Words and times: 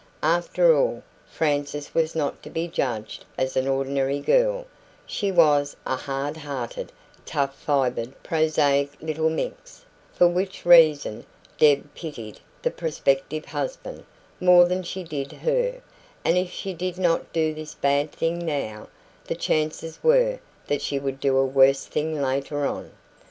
After 0.23 0.75
all, 0.75 1.03
Frances 1.27 1.93
was 1.93 2.15
not 2.15 2.41
to 2.41 2.49
be 2.49 2.67
judged 2.67 3.23
as 3.37 3.55
an 3.55 3.67
ordinary 3.67 4.19
girl 4.19 4.65
she 5.05 5.31
was 5.31 5.75
a 5.85 5.95
hard 5.95 6.37
hearted, 6.37 6.91
tough 7.23 7.55
fibred, 7.55 8.13
prosaic 8.23 8.93
little 8.99 9.29
minx, 9.29 9.85
for 10.11 10.27
which 10.27 10.65
reason 10.65 11.23
Deb 11.59 11.93
pitied 11.93 12.39
the 12.63 12.71
prospective 12.71 13.45
husband 13.45 14.03
more 14.39 14.65
than 14.65 14.81
she 14.81 15.03
did 15.03 15.31
her; 15.33 15.81
and 16.25 16.35
if 16.35 16.49
she 16.51 16.73
did 16.73 16.97
not 16.97 17.31
do 17.31 17.53
this 17.53 17.75
bad 17.75 18.11
thing 18.11 18.43
now, 18.43 18.87
the 19.25 19.35
chances 19.35 19.99
were 20.01 20.39
that 20.65 20.81
she 20.81 20.97
would 20.97 21.19
do 21.19 21.37
a 21.37 21.45
worse 21.45 21.85
thing 21.85 22.19
later 22.19 22.65
on. 22.65 22.89